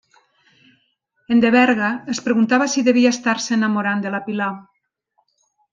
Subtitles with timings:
[1.35, 4.53] En Deberga es preguntava si devia estar-se enamorant de la Pilar.